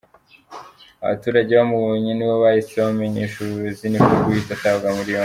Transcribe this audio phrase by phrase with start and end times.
[1.03, 5.19] Abaturage bamubonye nibo bahise bamenyesha ubuyobozi niko guhita atabwa muri yombi.